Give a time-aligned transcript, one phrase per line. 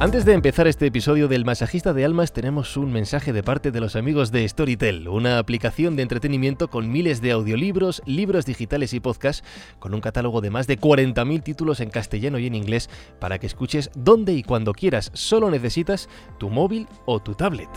[0.00, 3.80] Antes de empezar este episodio del Masajista de Almas tenemos un mensaje de parte de
[3.80, 9.00] los amigos de Storytel, una aplicación de entretenimiento con miles de audiolibros, libros digitales y
[9.00, 9.44] podcasts,
[9.78, 13.46] con un catálogo de más de 40.000 títulos en castellano y en inglés para que
[13.46, 16.08] escuches donde y cuando quieras, solo necesitas
[16.38, 17.68] tu móvil o tu tablet.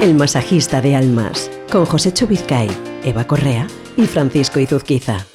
[0.00, 2.68] El masajista de almas, con José Chubizcay,
[3.02, 5.26] Eva Correa y Francisco Izuzquiza.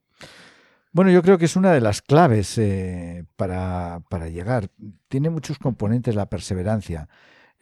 [0.92, 4.70] Bueno, yo creo que es una de las claves eh, para, llegar.
[5.08, 7.08] Tiene muchos componentes la perseverancia.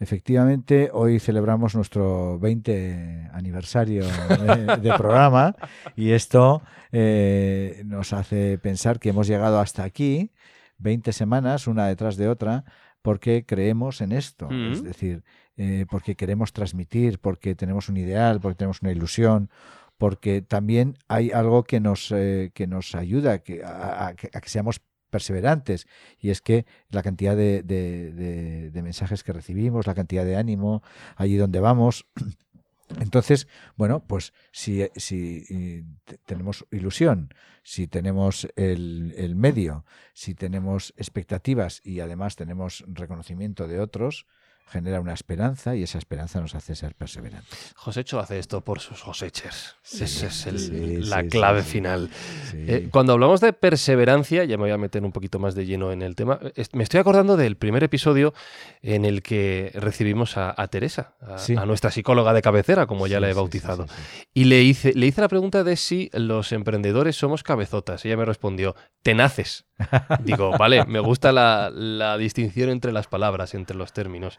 [0.00, 5.56] Efectivamente, hoy celebramos nuestro 20 aniversario de, programa
[5.96, 6.62] y esto
[6.92, 10.30] eh, nos hace pensar que hemos llegado hasta aquí,
[10.78, 12.64] 20 semanas, una detrás de otra,
[13.02, 14.48] porque creemos en esto.
[14.50, 14.84] Es mm.
[14.84, 15.24] decir,
[15.56, 19.50] eh, porque queremos transmitir, porque tenemos un ideal, porque tenemos una ilusión,
[19.98, 24.80] porque también hay algo que nos, eh, que nos ayuda a, que, a, que seamos
[25.10, 25.86] perseverantes
[26.20, 30.82] y es que la cantidad de, de, mensajes que recibimos, la cantidad de ánimo,
[31.16, 32.06] allí donde vamos.
[33.00, 35.84] Entonces, bueno, pues si, si
[36.24, 39.84] tenemos ilusión, si tenemos el, el, medio,
[40.14, 44.26] si tenemos expectativas y además tenemos reconocimiento de otros,
[44.70, 47.72] genera una esperanza y esa esperanza nos hace ser perseverantes.
[47.76, 49.76] Josécho hace esto por sus Josechers.
[49.84, 50.70] Esa es
[51.08, 52.10] la clave final.
[52.54, 55.92] Eh, cuando hablamos de perseverancia, ya me voy a meter un poquito más de lleno
[55.92, 56.38] en el tema,
[56.72, 58.34] me estoy acordando del primer episodio
[58.82, 63.34] en el que recibimos a, Teresa, a, nuestra psicóloga de cabecera, como ya la he
[63.34, 63.86] bautizado.
[64.34, 68.04] Y le hice, le hice la pregunta de si los emprendedores somos cabezotas.
[68.04, 69.66] Ella me respondió, tenaces.
[70.24, 74.38] Digo, vale, me gusta la, distinción entre las palabras, entre los términos.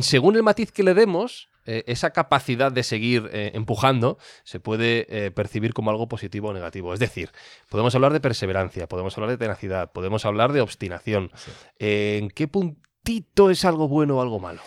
[0.00, 5.06] Según el matiz que le demos, eh, esa capacidad de seguir eh, empujando se puede
[5.08, 6.94] eh, percibir como algo positivo o negativo.
[6.94, 7.30] Es decir,
[7.68, 11.30] podemos hablar de perseverancia, podemos hablar de tenacidad, podemos hablar de obstinación.
[11.78, 14.60] ¿En qué puntito es algo bueno o algo malo?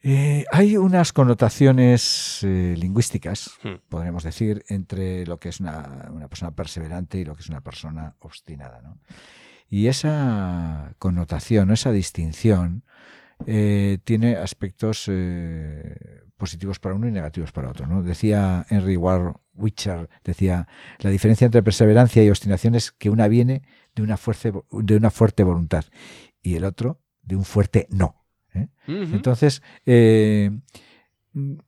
[0.00, 3.88] Eh, hay unas connotaciones eh, lingüísticas, hmm.
[3.88, 8.14] podríamos decir, entre lo que es una, persona perseverante y lo que es una persona
[8.20, 8.80] obstinada.
[9.68, 12.84] Y esa connotación, esa distinción,
[13.46, 15.10] eh, tiene aspectos
[16.36, 17.86] positivos para uno y negativos para otro.
[17.86, 18.02] ¿no?
[18.02, 20.68] Decía Henry Ward Witcher, decía,
[21.00, 23.62] la diferencia entre perseverancia y obstinación es que una viene
[23.94, 25.84] de una, fuerte, de una fuerte voluntad
[26.40, 28.24] y el otro de un fuerte no.
[28.54, 28.68] ¿eh?
[28.86, 30.50] Entonces, eh,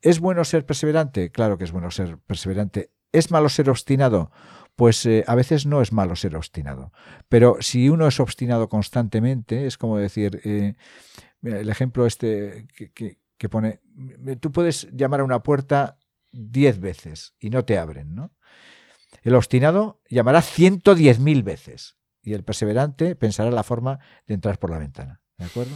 [0.00, 1.30] ¿es bueno ser perseverante?
[1.30, 2.90] Claro que es bueno ser perseverante.
[3.12, 4.30] ¿Es malo ser obstinado?
[4.80, 6.90] Pues eh, a veces no es malo ser obstinado.
[7.28, 13.82] Pero si uno es obstinado constantemente, es como decir, el ejemplo este que, que, pone,
[14.40, 15.98] tú puedes llamar a una puerta
[16.32, 18.32] diez veces y no te abren, ¿no?
[19.22, 24.58] El obstinado llamará ciento diez mil veces y el perseverante pensará la forma de entrar
[24.58, 25.19] por la ventana.
[25.40, 25.74] ¿De acuerdo?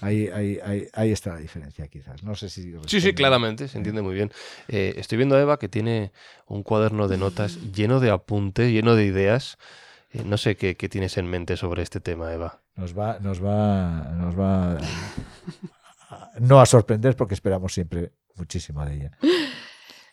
[0.00, 0.58] Ahí, ahí,
[0.92, 2.24] ahí, está la diferencia, quizás.
[2.24, 2.74] No sé si.
[2.86, 4.32] Sí, sí, claramente, se entiende muy bien.
[4.66, 6.10] Eh, estoy viendo a Eva que tiene
[6.46, 9.56] un cuaderno de notas lleno de apuntes, lleno de ideas.
[10.10, 12.60] Eh, no sé qué, tienes en mente sobre este tema, Eva.
[12.74, 14.78] Nos va, nos va, nos va
[16.40, 19.18] no a sorprender porque esperamos siempre muchísimo de ella.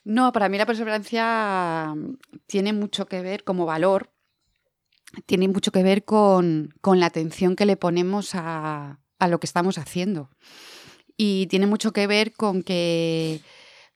[0.04, 1.96] No, para mí la perseverancia
[2.46, 4.12] tiene mucho que ver como valor
[5.26, 10.30] tiene mucho que ver con, la atención que le ponemos a, lo que estamos haciendo.
[11.18, 13.42] Y tiene mucho que ver con que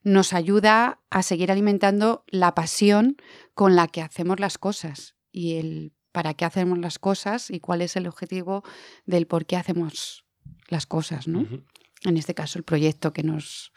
[0.04, 3.18] nos ayuda a seguir alimentando la pasión
[3.54, 7.82] con la que hacemos las cosas y el para qué hacemos las cosas y cuál
[7.82, 8.64] es el objetivo
[9.06, 10.26] del por qué hacemos
[10.68, 11.46] las cosas, ¿no?
[12.04, 13.72] En este caso, el proyecto que nos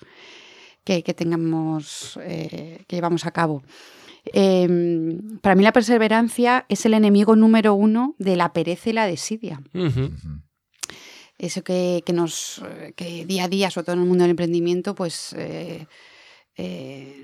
[0.84, 3.62] que, tengamos eh, que llevamos a cabo.
[4.24, 9.06] Em, para mí la perseverancia es el enemigo número uno de la pereza y la
[9.06, 9.60] desidia.
[11.38, 12.62] Eso que, nos
[12.94, 15.86] que día a día, sobre todo en el mundo del emprendimiento, pues eh,
[16.56, 17.22] eh,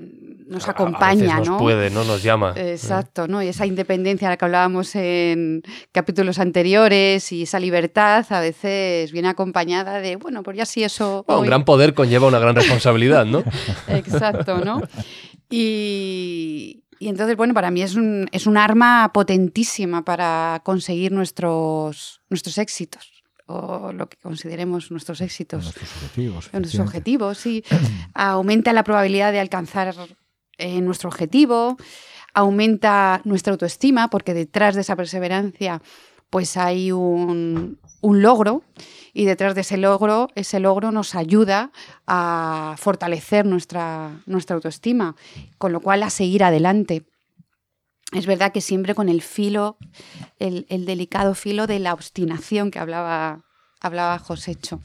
[0.49, 1.59] nos acompaña, nos ¿no?
[1.59, 2.03] puede, ¿no?
[2.03, 2.55] Nos llama.
[2.57, 3.43] Exacto, ¿no?
[3.43, 5.63] Y esa independencia a la que hablábamos en
[5.93, 11.25] capítulos anteriores y esa libertad a veces viene acompañada de, bueno, pues ya sí eso...
[11.29, 13.45] un gran poder conlleva una gran responsabilidad, ¿no?
[13.89, 14.81] Exacto, ¿no?
[15.51, 22.23] Y, y entonces, bueno, para mí es un, es un arma potentísima para conseguir nuestros,
[22.29, 25.65] nuestros éxitos o lo que consideremos nuestros éxitos.
[25.65, 26.51] Nuestros objetivos.
[26.53, 27.65] Nuestros objetivos, sí.
[28.15, 29.95] aumenta la probabilidad de alcanzar
[30.59, 31.79] eh, nuestro objetivo,
[32.35, 35.81] aumenta nuestra autoestima, porque detrás de esa perseverancia
[36.31, 38.63] pues hay un, un logro
[39.13, 41.73] y detrás de ese logro, ese logro nos ayuda
[42.07, 45.17] a fortalecer nuestra, nuestra autoestima,
[45.59, 47.05] con lo cual a seguir adelante.
[48.13, 49.77] Es verdad que siempre con el filo,
[50.39, 53.45] el, delicado filo de la obstinación que hablaba,
[53.81, 54.81] hablaba Josécho.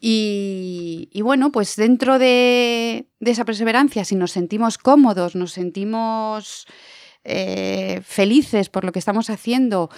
[0.00, 6.66] Y, y, bueno, pues dentro de, esa perseverancia, si nos sentimos cómodos, nos sentimos
[7.24, 9.90] eh, felices por lo que estamos haciendo,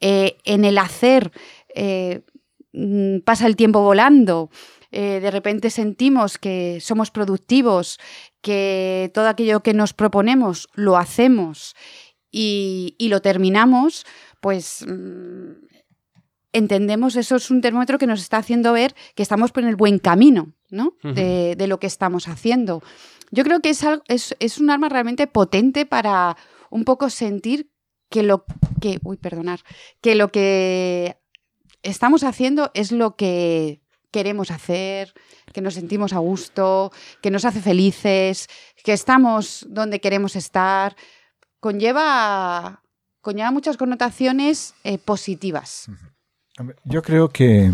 [0.00, 1.32] eh, en el hacer
[1.78, 2.22] eh,
[2.72, 4.50] mm, pasa el tiempo volando,
[4.90, 8.00] eh, de repente sentimos que somos productivos,
[8.40, 11.76] que todo aquello que nos proponemos lo hacemos
[12.32, 14.06] y, lo terminamos,
[14.40, 15.52] pues mm,
[16.52, 20.00] entendemos, eso es un termómetro que nos está haciendo ver que estamos por el buen
[20.00, 20.94] camino ¿no?
[21.02, 22.82] de, lo que estamos haciendo.
[23.30, 26.36] Yo creo que es, es, es un arma realmente potente para
[26.70, 27.70] un poco sentir
[28.10, 28.44] que lo
[28.80, 29.60] que, uy, perdonar,
[30.00, 31.18] que lo que
[31.82, 33.80] estamos haciendo es lo que
[34.10, 35.12] queremos hacer,
[35.52, 36.92] que nos sentimos a gusto,
[37.22, 38.48] que nos hace felices,
[38.82, 40.96] que estamos donde queremos estar,
[41.60, 42.82] conlleva,
[43.52, 45.90] muchas connotaciones eh, positivas.
[46.84, 47.70] Yo creo que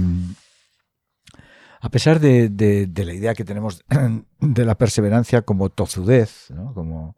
[1.80, 3.84] a pesar de, la idea que tenemos
[4.40, 7.16] de la perseverancia como tozudez, como,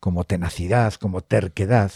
[0.00, 1.92] como tenacidad, como terquedad,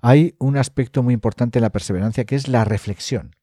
[0.00, 3.36] hay un aspecto muy importante en la perseverancia que es la reflexión.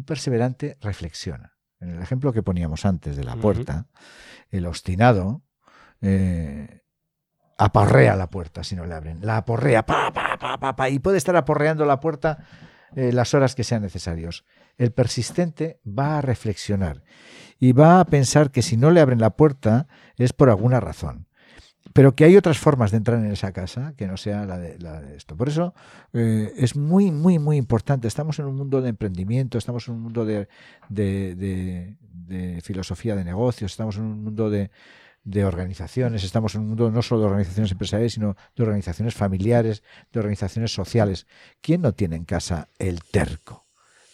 [0.00, 1.58] Un perseverante reflexiona.
[1.78, 3.86] En el ejemplo que poníamos antes de la puerta,
[4.48, 5.42] el obstinado
[6.00, 6.80] eh,
[7.58, 9.18] aporrea la puerta si no le abren.
[9.20, 12.46] La aporrea, pa, pa, pa, pa, y puede estar aporreando la puerta
[12.96, 14.46] eh, las horas que sean necesarios.
[14.78, 17.02] El persistente va a reflexionar
[17.58, 21.28] y va a pensar que si no le abren la puerta es por alguna razón
[21.92, 24.76] pero que hay otras formas de entrar en esa casa que no sea la de,
[25.16, 25.36] esto.
[25.36, 25.74] Por eso
[26.12, 28.06] eh, es muy, muy, muy importante.
[28.06, 30.46] Estamos en un mundo de emprendimiento, estamos en un mundo de,
[32.62, 34.70] filosofía de negocios, estamos en un mundo de,
[35.44, 39.82] organizaciones, estamos en un mundo no solo de organizaciones empresariales, sino de organizaciones familiares,
[40.12, 41.26] de organizaciones sociales.
[41.60, 43.66] ¿Quién no tiene en casa el terco?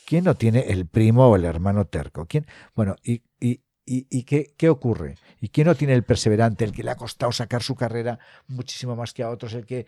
[0.07, 2.27] ¿Quién no tiene el primo o el hermano terco?
[2.27, 2.47] ¿Quién?
[2.75, 5.17] Bueno, y, ¿Y, qué, ocurre?
[5.41, 8.97] ¿Y quién no tiene el perseverante, el que le ha costado sacar su carrera muchísimo
[8.97, 9.87] más que a otros, el que,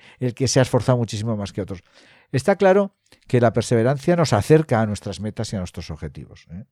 [0.48, 1.82] se ha esforzado muchísimo más que a otros?
[2.30, 2.94] Está claro
[3.26, 6.46] que la perseverancia nos acerca a nuestras metas y a nuestros objetivos.
[6.52, 6.64] ¿eh?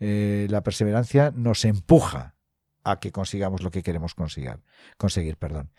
[0.00, 2.34] Eh, la perseverancia nos empuja
[2.82, 5.36] a que consigamos lo que queremos conseguir.
[5.36, 5.70] perdón.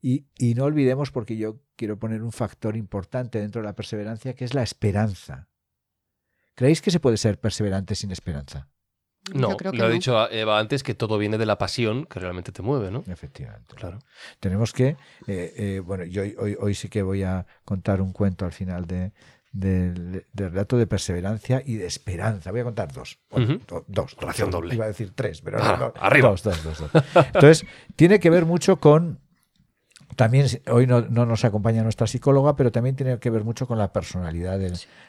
[0.00, 4.34] Y, y no olvidemos, porque yo quiero poner un factor importante dentro de la perseverancia,
[4.34, 5.48] que es la esperanza.
[6.54, 8.68] ¿Creéis que se puede ser perseverante sin esperanza?
[9.32, 12.60] No, lo ha dicho Eva antes, que todo viene de la pasión que realmente te
[12.60, 13.04] mueve, ¿no?
[13.06, 13.74] Efectivamente.
[13.74, 13.98] Claro.
[14.38, 18.44] Tenemos que, eh, eh, bueno, yo hoy, hoy, sí que voy a contar un cuento
[18.44, 19.12] al final de,
[19.54, 22.50] del, relato de perseverancia y de esperanza.
[22.50, 23.18] Voy a contar dos.
[23.86, 24.16] dos.
[24.20, 24.74] Ración doble.
[24.74, 26.30] Iba a decir tres, pero ah, arriba.
[26.30, 27.64] Dos, dos, dos, Entonces,
[27.96, 29.20] tiene que ver mucho con
[30.16, 33.92] también hoy no, nos acompaña nuestra psicóloga, pero también tiene que ver mucho con la
[33.92, 34.60] personalidad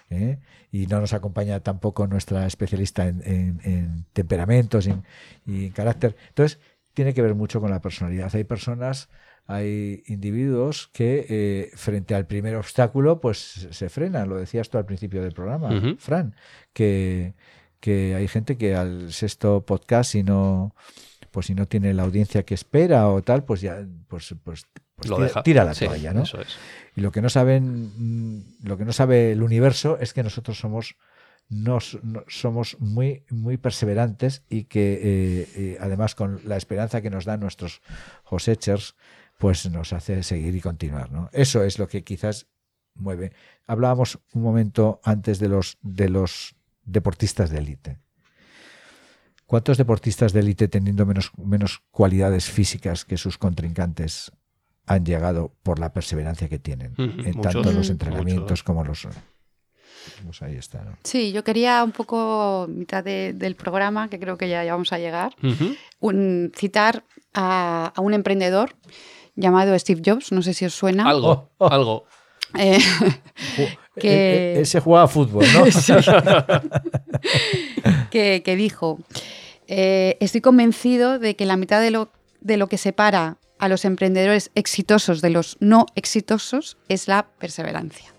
[0.09, 0.39] ¿eh?
[0.71, 4.91] y no nos acompaña tampoco nuestra especialista en, temperamentos y
[5.47, 6.15] en carácter.
[6.29, 6.59] Entonces,
[6.95, 8.33] tiene que ver mucho con la personalidad.
[8.33, 9.09] Hay personas,
[9.45, 14.29] hay individuos que eh, frente al primer obstáculo, pues se frenan.
[14.29, 15.69] Lo decías tú al principio del programa,
[15.99, 16.35] Fran,
[16.73, 17.35] que,
[17.79, 20.73] que hay gente que al sexto podcast, si no
[21.35, 25.09] pues si no tiene la audiencia que espera o tal, pues ya pues, pues pues
[25.09, 25.43] lo tira, deja.
[25.43, 26.23] tira, la toalla, ¿no?
[26.95, 30.57] Y lo que no saben, mm, lo que no sabe el universo es que nosotros
[30.57, 30.95] somos
[31.49, 31.99] nos,
[32.29, 37.41] somos muy, muy perseverantes y que eh, eh, además con la esperanza que nos dan
[37.41, 37.81] nuestros
[38.23, 38.95] cosechers,
[39.37, 41.11] pues nos hace seguir y continuar.
[41.11, 41.29] ¿no?
[41.33, 42.47] Eso es lo que quizás
[42.93, 43.33] mueve.
[43.67, 48.04] Hablábamos un momento antes de los, de los deportistas de élite.
[49.45, 54.31] ¿Cuántos deportistas de élite teniendo menos, menos cualidades físicas que sus contrincantes
[54.87, 59.07] han llegado por la perseverancia que tienen, en tanto los entrenamientos como los...
[60.23, 60.97] Pues ahí está.
[61.03, 65.35] Sí, yo quería un poco, mitad del programa, que creo que ya, vamos a llegar,
[65.99, 68.75] un, citar a, un emprendedor
[69.35, 71.09] llamado Steve Jobs, no sé si os suena.
[71.09, 71.67] Algo, oh, oh.
[71.71, 72.05] algo.
[72.57, 72.79] Eh,
[73.99, 74.07] que...
[74.07, 75.65] E, e, ese jugaba a fútbol, ¿no?
[78.11, 78.99] que, dijo,
[79.67, 82.09] eh, estoy convencido de que la mitad de lo,
[82.41, 88.13] de lo que separa a los emprendedores exitosos de los no exitosos es la perseverancia.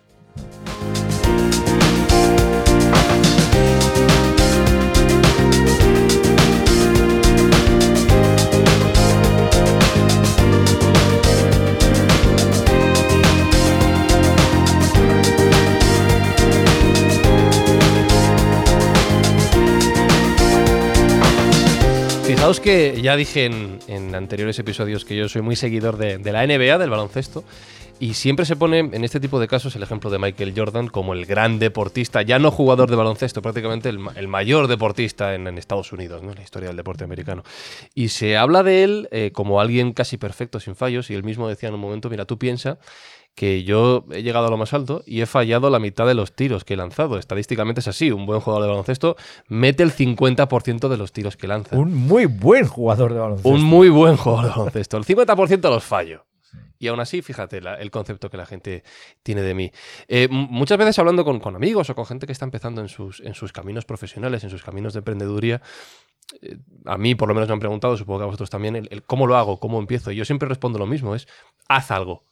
[22.46, 26.78] Fijaos que ya dije en, anteriores episodios que yo soy muy seguidor de, la NBA,
[26.78, 27.42] del baloncesto,
[27.98, 31.12] y siempre se pone en este tipo de casos el ejemplo de Michael Jordan como
[31.12, 36.22] el gran deportista, ya no jugador de baloncesto, prácticamente el, mayor deportista en, Estados Unidos,
[36.22, 36.30] ¿no?
[36.30, 37.42] en la historia del deporte americano.
[37.96, 41.48] Y se habla de él eh, como alguien casi perfecto, sin fallos, y él mismo
[41.48, 42.78] decía en un momento, mira, tú piensa
[43.36, 46.32] que yo he llegado a lo más alto y he fallado la mitad de los
[46.32, 47.18] tiros que he lanzado.
[47.18, 49.16] Estadísticamente es así, un buen jugador de baloncesto
[49.46, 51.76] mete el 50% de los tiros que lanza.
[51.76, 53.48] Un muy buen jugador de baloncesto.
[53.50, 54.96] Un muy buen jugador de baloncesto.
[54.96, 56.24] El 50% los fallo.
[56.78, 58.82] Y aún así, fíjate el concepto que la gente
[59.22, 59.70] tiene de mí.
[60.08, 63.34] Eh, muchas veces hablando con, amigos o con gente que está empezando en sus, en
[63.34, 65.60] sus caminos profesionales, en sus caminos de emprendeduría,
[66.40, 69.02] eh, a mí por lo menos me han preguntado, supongo que a vosotros también, el,
[69.04, 70.10] cómo lo hago, cómo empiezo.
[70.10, 71.28] Y yo siempre respondo lo mismo, es
[71.68, 72.24] haz algo.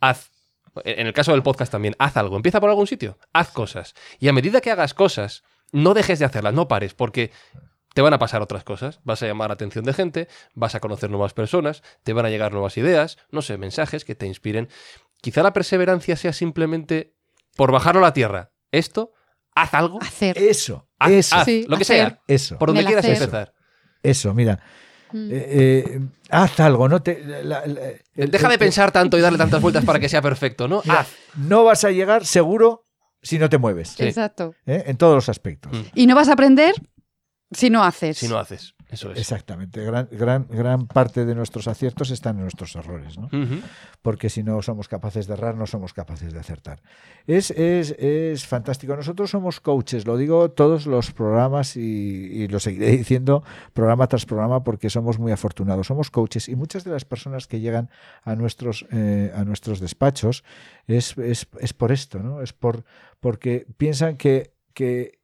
[0.00, 0.32] Haz
[0.84, 3.94] en el caso del podcast también, haz algo, empieza por algún sitio, haz cosas.
[4.18, 7.30] Y a medida que hagas cosas, no dejes de hacerlas, no pares, porque
[7.94, 9.00] te van a pasar otras cosas.
[9.04, 12.30] Vas a llamar la atención de gente, vas a conocer nuevas personas, te van a
[12.30, 14.68] llegar nuevas ideas, no sé, mensajes que te inspiren.
[15.20, 17.14] Quizá la perseverancia sea simplemente
[17.56, 18.52] por bajarlo a la tierra.
[18.70, 19.12] Esto,
[19.54, 19.98] haz algo.
[20.00, 20.38] Hacer.
[20.38, 20.88] Eso.
[20.98, 21.10] Haz,
[21.66, 22.20] lo que sea.
[22.26, 22.58] Eso.
[22.58, 23.54] Por donde quieras empezar.
[24.02, 24.62] Eso, mira.
[25.12, 25.30] Mm.
[25.30, 26.00] Eh, eh,
[26.30, 27.16] haz algo, no te.
[28.14, 30.82] Deja de pensar tanto y darle tantas vueltas para que sea perfecto, ¿no?
[31.36, 32.86] No vas a llegar seguro
[33.22, 33.98] si no te mueves.
[34.00, 34.54] Exacto.
[34.66, 34.84] ¿Eh?
[34.86, 35.72] En todos los aspectos.
[35.72, 35.82] Mm.
[35.94, 36.74] Y no vas a aprender
[37.50, 38.18] si no haces.
[38.18, 38.74] Si no haces.
[38.90, 39.18] Eso es.
[39.18, 39.84] Exactamente.
[39.84, 43.28] Gran, gran, gran parte de nuestros aciertos están en nuestros errores, ¿no?
[44.02, 46.82] Porque si no somos capaces de errar, no somos capaces de acertar.
[47.26, 48.96] Es, es, es fantástico.
[48.96, 54.64] Nosotros somos coaches, lo digo todos los programas y, lo seguiré diciendo programa tras programa
[54.64, 55.86] porque somos muy afortunados.
[55.86, 57.90] Somos coaches y muchas de las personas que llegan
[58.24, 60.42] a nuestros, eh, a nuestros despachos
[60.88, 62.42] es, es, es, por esto, ¿no?
[62.42, 62.84] Es por,
[63.20, 65.20] porque piensan que, que,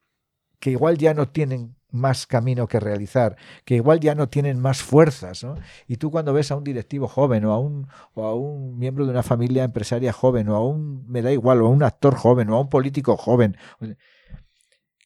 [0.60, 4.82] que igual ya no tienen más camino que realizar, que igual ya no tienen más
[4.82, 5.42] fuerzas.
[5.44, 5.56] ¿no?
[5.86, 9.04] Y tú cuando ves a un directivo joven o a un, o a un miembro
[9.04, 12.14] de una familia empresaria joven o a un, me da igual, o a un actor
[12.14, 13.56] joven o a un político joven,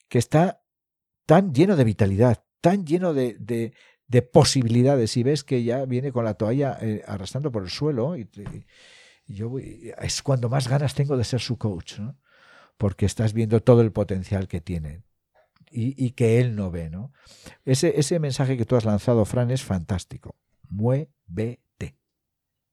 [0.09, 0.63] que está
[1.27, 6.25] tan lleno de vitalidad, tan lleno de, de, posibilidades y ves que ya viene con
[6.25, 8.29] la toalla eh, arrastrando por el suelo y,
[9.27, 12.19] yo es cuando más ganas tengo de ser su coach, ¿no?
[12.77, 15.05] porque estás viendo todo el potencial que tiene
[15.71, 16.91] y, que él no ve.
[16.91, 17.13] ¿no?
[17.65, 20.37] Ese, ese mensaje que tú has lanzado, Fran, es fantástico.
[20.69, 21.97] Muévete.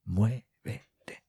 [0.06, 1.24] Muévete.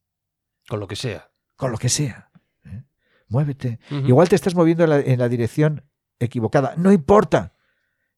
[0.68, 1.30] Con lo que sea.
[1.56, 2.30] Con lo que sea.
[2.64, 2.84] ¿eh?
[3.28, 3.78] Muévete.
[3.90, 5.84] Igual te estás moviendo en la, dirección
[6.18, 7.54] equivocada, no importa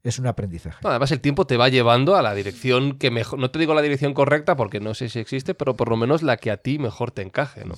[0.02, 0.78] es un aprendizaje.
[0.82, 3.38] además, el tiempo te va llevando a la dirección que mejor.
[3.38, 6.22] No te digo la dirección correcta porque no sé si existe, pero por lo menos
[6.22, 7.64] la que a ti mejor te encaje.
[7.64, 7.74] ¿no?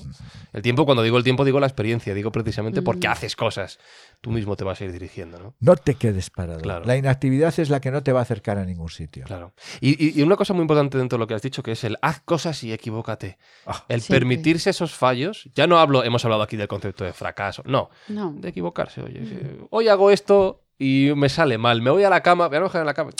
[0.52, 3.78] El tiempo, cuando digo el tiempo, digo la experiencia, digo precisamente porque haces cosas.
[4.20, 5.38] Tú mismo te vas a ir dirigiendo.
[5.38, 6.60] No, no te quedes parado.
[6.84, 9.24] La inactividad es la que no te va a acercar a ningún sitio.
[9.24, 9.52] Claro.
[9.80, 12.20] Y, una cosa muy importante dentro de lo que has dicho, que es el haz
[12.20, 13.38] cosas y equivócate.
[13.66, 13.84] Ah.
[13.88, 15.48] el permitirse esos fallos.
[15.54, 17.62] Ya no hablo, hemos hablado aquí del concepto de fracaso.
[17.66, 18.32] No, no.
[18.32, 19.02] de equivocarse.
[19.02, 19.66] Oye, mm.
[19.70, 21.82] hoy hago esto, y me sale mal.
[21.82, 23.10] Me voy a la cama, voy a en la cama.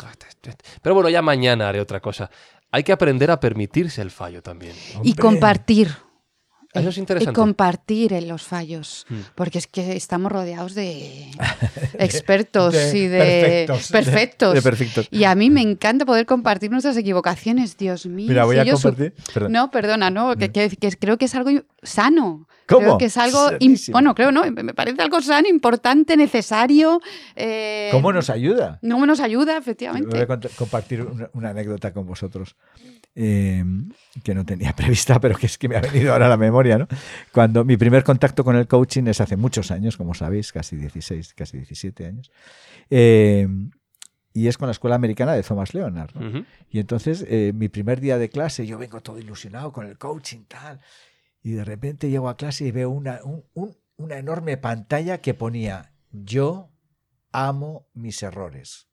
[0.83, 2.31] Pero bueno, ya mañana haré otra cosa.
[2.71, 4.75] Hay que aprender a permitirse el fallo también.
[5.03, 5.95] Y compartir.
[6.73, 7.33] Eso es interesante.
[7.33, 9.05] Y compartir en los fallos.
[9.09, 9.21] Hmm.
[9.35, 11.31] Porque es que estamos rodeados de
[11.99, 14.63] expertos y de perfectos.
[14.63, 15.09] perfectos.
[15.11, 18.29] Y a mí me encanta poder compartir nuestras equivocaciones, Dios mío.
[18.29, 19.15] Mira, voy a compartir.
[19.51, 20.51] No, perdona, no, que,
[20.99, 21.51] creo que es algo
[21.83, 22.49] sano.
[22.79, 23.51] Creo que es algo,
[23.91, 24.51] bueno, creo, ¿no?
[24.51, 27.01] Me parece algo sano, importante, necesario.
[27.37, 28.79] Eh, ¿Cómo nos ayuda?
[28.81, 30.09] ¿Cómo nos ayuda, efectivamente?
[30.11, 32.57] Voy a compartir una, anécdota con vosotros
[33.15, 33.65] eh,
[34.23, 36.79] que no tenía prevista, pero que es que me ha venido ahora a la memoria,
[36.79, 36.89] ¿no?
[37.33, 41.35] Cuando mi primer contacto con el coaching es hace muchos años, como sabéis, casi 16,
[41.35, 42.31] casi 17 años.
[42.91, 43.49] Eh,
[44.35, 46.11] y es con la escuela americana de Thomas Leonard.
[46.71, 50.81] Y entonces, mi primer día de clase, yo vengo todo ilusionado con el coaching, tal
[51.43, 53.21] y de repente llego a clase y veo una,
[53.97, 56.71] una enorme pantalla que ponía yo
[57.33, 58.89] amo mis errores.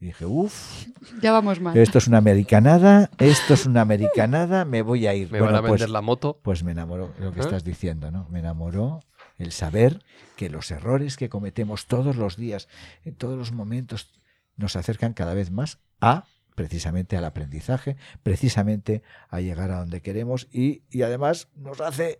[0.00, 0.86] Y dije, uff.
[1.22, 1.76] Ya vamos mal.
[1.76, 5.32] Esto es una americanada, esto es una americanada, me voy a ir.
[5.32, 6.40] Me van a vender pues, la moto.
[6.42, 7.42] Pues me enamoró lo que ¿Eh?
[7.42, 8.28] estás diciendo, ¿no?
[8.30, 9.00] Me enamoró
[9.38, 10.04] el saber
[10.36, 12.68] que los errores que cometemos todos los días,
[13.04, 14.12] en todos los momentos,
[14.56, 16.24] nos acercan cada vez más a
[16.58, 22.18] precisamente al aprendizaje, precisamente a llegar a donde queremos y, y además nos hace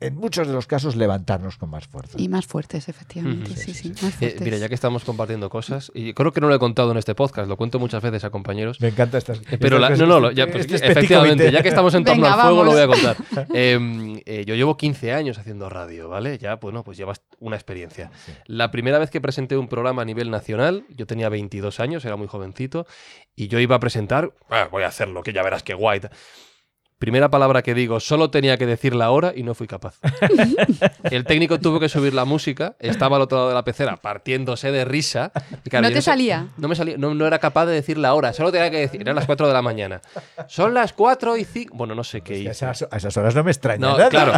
[0.00, 2.16] en muchos de los casos levantarnos con más fuerza.
[2.20, 3.56] Y más fuertes, efectivamente.
[3.56, 6.58] sí, sí, eh, mira, ya que estamos compartiendo cosas, y creo que no lo he
[6.58, 8.80] contado en este podcast, lo cuento muchas veces a compañeros.
[8.80, 9.40] Me encanta estas.
[9.50, 12.72] Eh, pero no, no, ya, pues, efectivamente, ya que estamos en torno al fuego, lo
[12.72, 13.16] voy a contar.
[13.52, 16.38] Em, eh, yo llevo 15 años haciendo radio, ¿vale?
[16.38, 18.10] Ya, bueno, pues llevas una experiencia.
[18.46, 22.16] La primera vez que presenté un programa a nivel nacional, yo tenía 22 años, era
[22.16, 22.86] muy jovencito,
[23.34, 26.00] y yo iba a presentar, ah, voy a hacerlo, que ya verás qué guay.
[26.98, 30.00] Primera palabra que digo, solo tenía que decir la hora y no fui capaz.
[31.04, 34.72] el técnico tuvo que subir la música, estaba al otro lado de la pecera partiéndose
[34.72, 35.30] de risa.
[35.80, 36.48] ¿No te salía?
[36.56, 39.14] No me salía, no, era capaz de decir la hora, solo tenía que decir, eran
[39.14, 40.00] las 4 de la mañana.
[40.48, 42.66] Son las 4 y 5, bueno, no sé qué hice.
[42.66, 44.08] A esas, horas no me extraña no, nada.
[44.10, 44.32] Claro,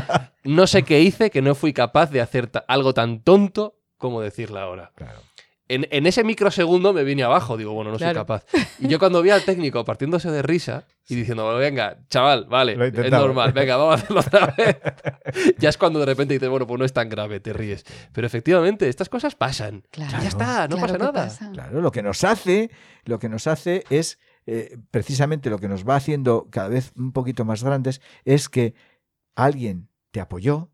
[0.45, 4.51] no sé qué hice que no fui capaz de hacer algo tan tonto como decir
[4.51, 4.93] la hora.
[4.97, 5.30] Claro
[5.71, 7.57] en, ese microsegundo me vine abajo.
[7.57, 8.45] Digo, bueno, no soy capaz.
[8.81, 13.11] Y yo cuando vi al técnico partiéndose de risa y diciendo, venga, chaval, vale, es
[13.11, 14.77] normal, venga, vamos a hacerlo otra vez.
[15.59, 17.85] ya es cuando de repente dices, bueno, pues no es tan grave, te ríes.
[18.13, 19.85] Pero efectivamente, estas cosas pasan.
[19.93, 21.31] ya está, no pasa nada.
[21.53, 22.71] Claro, lo que nos hace,
[23.05, 27.13] lo que nos hace es, eh, precisamente lo que nos va haciendo cada vez un
[27.13, 28.75] poquito más grandes, es que
[29.37, 30.71] alguien te apoyó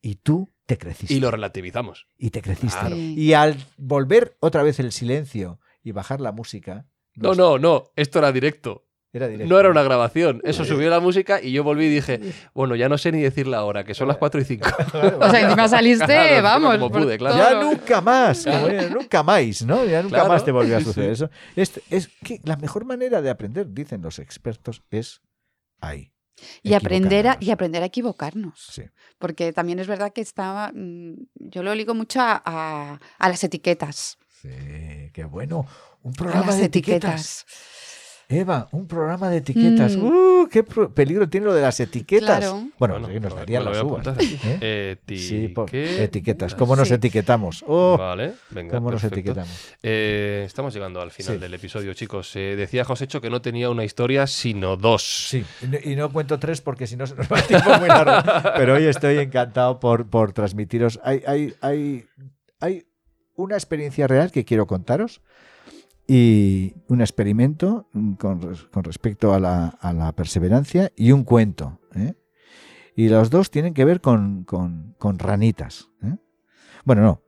[0.00, 1.14] y tú te creciste.
[1.14, 2.06] Y lo relativizamos.
[2.18, 2.94] Y te creciste.
[2.96, 6.86] Y al volver otra vez el silencio y bajar la música.
[7.14, 8.86] No, no, no, esto era directo.
[9.12, 9.52] Era directo.
[9.52, 10.40] No era una grabación.
[10.42, 12.20] Eso subió la música y yo volví y dije,
[12.52, 14.68] bueno, ya no sé ni decir la hora, que son las 4 y 5.
[15.20, 16.78] o sea, encima saliste, vamos.
[16.78, 17.36] Como pude, claro.
[17.36, 18.44] Ya nunca más,
[18.90, 19.84] nunca más, ¿no?
[19.84, 21.30] Ya nunca más te volvió a suceder eso.
[21.54, 25.20] Es, es que la mejor manera de aprender, dicen los expertos, es
[25.80, 26.13] ahí.
[26.62, 28.80] Y aprender, a, y aprender a equivocarnos.
[29.18, 30.72] Porque también es verdad que estaba.
[30.74, 34.18] Mm, yo lo ligo mucho a, las etiquetas.
[34.42, 35.66] Sí, qué bueno.
[36.02, 37.46] Un programa de etiquetas.
[38.28, 39.96] Eva, un programa de etiquetas.
[39.96, 40.04] Mm.
[40.04, 40.48] ¡Uh!
[40.48, 42.54] ¡Qué peligro tiene lo de las etiquetas!
[42.78, 44.06] Bueno, nos darían las uvas.
[44.18, 44.96] ¿eh?
[46.00, 46.54] etiquetas.
[46.54, 47.64] ¿Cómo nos etiquetamos?
[47.66, 48.76] Oh, vale, venga.
[48.76, 49.74] ¿Cómo nos etiquetamos?
[49.82, 52.34] Eh, estamos llegando al final del episodio, chicos.
[52.36, 55.28] Eh, decía Josécho que no tenía una historia, sino dos.
[55.28, 55.44] Sí,
[55.84, 58.52] y no, cuento tres porque si no se nos va el tiempo muy largo.
[58.56, 61.00] Pero hoy estoy encantado por, por transmitiros.
[61.04, 62.06] Hay, hay, hay,
[62.60, 62.86] hay
[63.36, 65.20] una experiencia real que quiero contaros
[66.06, 67.88] y un experimento
[68.18, 68.40] con,
[68.84, 71.80] respecto a la, perseverancia y un cuento.
[71.94, 72.14] ¿eh?
[72.94, 74.46] Y los dos tienen que ver con,
[75.18, 75.88] ranitas.
[76.02, 76.16] ¿eh?
[76.84, 77.22] Bueno, no,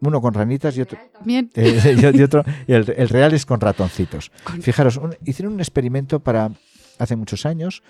[0.00, 0.98] uno con ranitas y otro.
[1.26, 4.32] Eh, y, otro el, real es con ratoncitos.
[4.62, 6.50] Fijaros, hicieron un experimento para
[6.98, 7.82] hace muchos años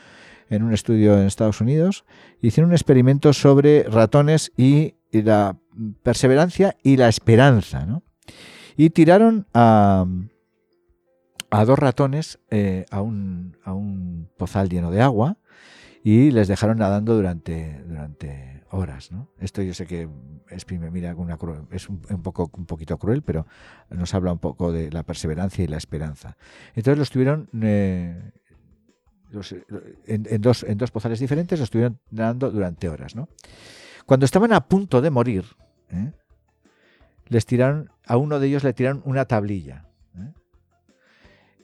[0.49, 2.05] en un estudio en Estados Unidos.
[2.43, 5.57] Hicieron un experimento sobre ratones y, y la
[6.03, 7.87] perseverancia y la esperanza.
[7.87, 8.03] ¿no?
[8.81, 10.07] Y tiraron a,
[11.51, 13.75] a dos ratones eh, a, un, a,
[14.39, 15.37] pozal lleno de agua
[16.03, 19.11] y les dejaron nadando durante, horas.
[19.39, 20.09] Esto yo sé que
[21.71, 23.47] es un, poco, un poquito cruel, pero
[23.91, 26.39] nos habla un poco de la perseverancia y la esperanza.
[26.75, 28.33] Entonces los tuvieron eh,
[30.07, 33.13] en, dos, en dos pozales diferentes, los estuvieron nadando durante horas.
[34.07, 35.45] Cuando estaban a punto de morir,
[35.91, 36.13] ¿eh?
[37.31, 39.89] Les tiraron, a uno de ellos le tiraron una tablilla.
[40.17, 40.33] ¿eh?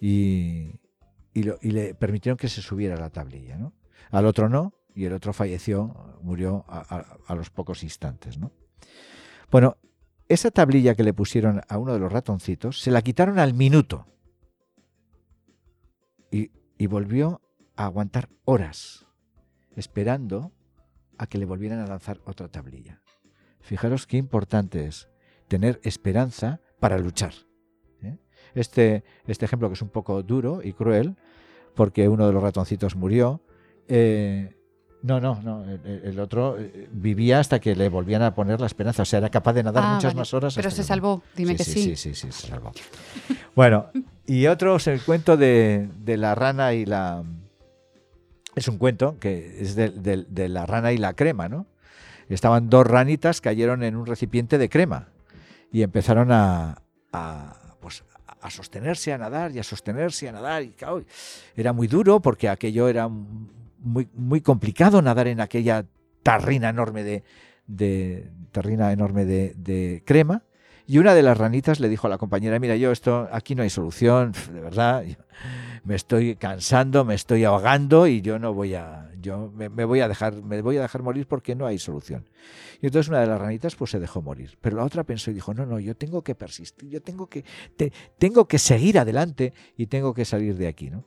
[0.00, 0.80] Y,
[1.34, 3.58] y, le permitieron que se subiera la tablilla.
[3.58, 3.74] ¿no?
[4.12, 8.38] Al otro no, y el otro falleció, murió a, los pocos instantes.
[8.38, 8.52] ¿no?
[9.50, 9.76] Bueno,
[10.28, 14.06] esa tablilla que le pusieron a uno de los ratoncitos, se la quitaron al minuto.
[16.30, 17.42] Y, y volvió
[17.74, 19.04] a aguantar horas,
[19.74, 20.52] esperando
[21.18, 23.02] a que le volvieran a lanzar otra tablilla.
[23.60, 25.08] Fijaros qué importante es
[25.48, 27.32] tener esperanza para luchar.
[28.02, 28.16] ¿eh?
[28.54, 31.16] Este, este ejemplo que es un poco duro y cruel,
[31.74, 33.42] porque uno de los ratoncitos murió.
[33.88, 34.54] Eh,
[35.02, 35.64] no, no, no.
[35.84, 39.02] El, otro eh, vivía hasta que le volvían a poner la esperanza.
[39.02, 40.54] O sea, era capaz de nadar ah, muchas más horas.
[40.56, 41.82] Pero se salvó, dime que sí.
[41.82, 42.72] Sí, sí, sí, se salvó.
[43.54, 43.90] bueno,
[44.26, 47.22] y otro es el cuento de, la rana y la.
[48.56, 51.66] Es un cuento que es de, la rana y la crema, ¿no?
[52.28, 55.10] Estaban dos ranitas, cayeron en un recipiente de crema
[55.72, 56.82] y empezaron a,
[57.80, 58.04] pues,
[58.40, 60.62] a sostenerse, a nadar y a sostenerse, a nadar.
[60.62, 60.74] Y
[61.56, 65.84] era muy duro porque aquello era muy, muy complicado nadar en aquella
[66.22, 67.24] tarrina enorme de,
[67.66, 70.42] de tarrina enorme de, crema.
[70.86, 73.62] Y una de las ranitas le dijo a la compañera, mira, yo esto, aquí no
[73.62, 75.04] hay solución, de verdad,
[75.86, 80.08] me estoy cansando, me estoy ahogando y yo no voy a, yo me, voy a
[80.08, 82.28] dejar, me voy a dejar morir porque no hay solución.
[82.82, 84.58] Y entonces una de las ranitas pues se dejó morir.
[84.60, 87.44] Pero la otra pensó y dijo, no, no, yo tengo que persistir, yo tengo que,
[88.18, 91.04] tengo que seguir adelante y tengo que salir de aquí, ¿no?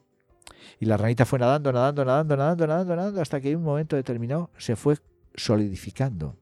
[0.79, 3.97] Y la ranita fue nadando, nadando, nadando, nadando, nadando, nadando, hasta que en un momento
[3.97, 4.95] determinado se fue
[5.35, 6.37] solidificando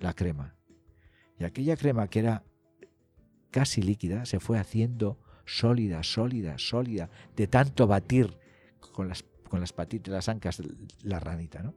[0.00, 0.56] la crema.
[1.38, 2.42] Y aquella crema que era
[3.52, 5.16] casi líquida se fue haciendo
[5.48, 8.38] sólida, sólida, sólida, de tanto batir
[8.92, 10.62] con las, con las patitas, las ancas
[11.02, 11.74] la ranita, ¿no?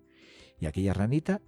[0.60, 1.42] Y aquella ranita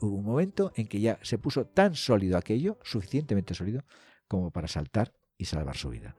[0.00, 3.84] hubo un momento en que ya se puso tan sólido aquello, suficientemente sólido,
[4.28, 6.14] como para saltar y salvar su vida.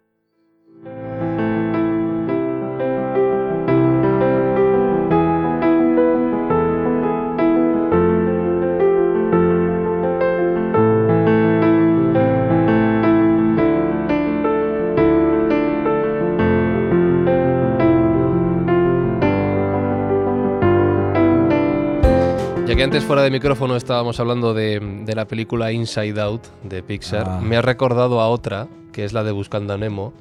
[22.84, 27.40] Antes fuera de micrófono estábamos hablando de, la película Inside Out de Pixar, ah.
[27.42, 30.14] me ha recordado a otra, que es la de Buscando a Nemo,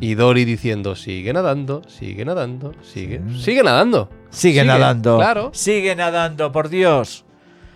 [0.00, 4.10] y Dory diciendo, sigue nadando, sigue nadando, sigue, sigue nadando.
[4.28, 5.16] Sigue, nadando.
[5.16, 5.50] Claro.
[5.54, 7.24] Sigue nadando, por Dios.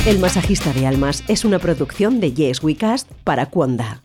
[0.04, 4.02] El masajista de almas es una producción de Yes We Cast para Cuonda.